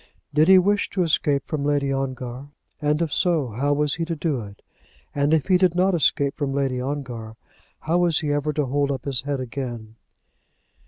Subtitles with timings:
[0.33, 2.47] Did he wish to escape from Lady Ongar;
[2.81, 4.63] and if so, how was he to do it?
[5.13, 7.35] And if he did not escape from Lady Ongar,
[7.81, 9.97] how was he ever to hold up his head again?